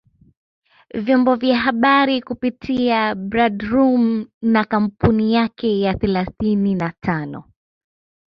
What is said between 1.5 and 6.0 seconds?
habari kupitia Bradroom na kampuni yake ya